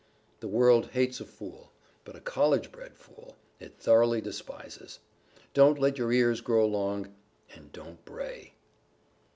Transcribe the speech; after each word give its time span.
The 0.39 0.47
World 0.47 0.87
hates 0.93 1.19
a 1.19 1.25
fool; 1.25 1.71
but 2.05 2.15
a 2.15 2.19
College 2.21 2.71
bred 2.71 2.97
fool, 2.97 3.35
it 3.59 3.77
thoroughly 3.77 4.19
despises. 4.19 4.97
Don't 5.53 5.77
let 5.77 5.99
your 5.99 6.11
ears 6.11 6.41
grow 6.41 6.65
long, 6.65 7.13
and 7.53 7.71
don't 7.71 8.03
bray. 8.03 8.55